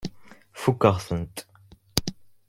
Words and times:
Fukeɣ-tent. 0.61 1.37